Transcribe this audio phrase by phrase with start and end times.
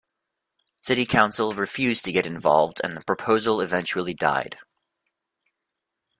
[0.81, 4.57] City council refused to get involved and the proposal eventually died.